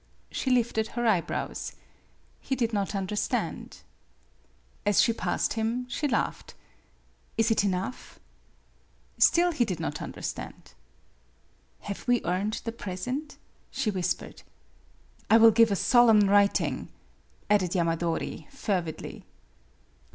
[0.31, 1.73] She lifted her eyebrows.
[2.39, 3.83] He did not understand.
[4.83, 6.55] As she passed him she laughed."
[7.37, 8.19] Is it enough?"
[9.19, 10.73] Still he did not understand."
[11.81, 13.37] Have we earned the present?"
[13.69, 14.41] she whispered.
[15.29, 16.89] "I will give a solemn writing,"
[17.47, 19.25] added Yamadori, fervidly.